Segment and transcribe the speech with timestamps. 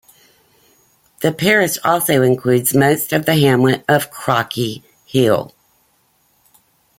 [1.19, 5.53] The parish also includes most of the hamlet of Crockey Hill.